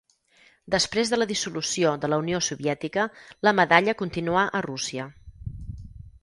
[0.75, 3.05] Després de la dissolució de la Unió Soviètica,
[3.49, 5.07] la medalla continuà a Rússia.